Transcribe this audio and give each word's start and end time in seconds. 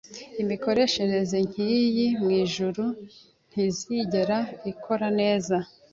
Imikoreshereze 0.41 1.37
nkiyi 1.49 2.07
mwijuru 2.21 2.83
ntizigera 3.49 4.37
ikora 4.71 5.07
neza 5.19 5.57